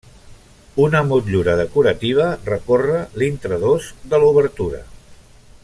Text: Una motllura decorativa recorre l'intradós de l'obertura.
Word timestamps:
Una 0.85 1.01
motllura 1.09 1.53
decorativa 1.59 2.25
recorre 2.47 3.03
l'intradós 3.23 3.91
de 4.15 4.25
l'obertura. 4.25 4.83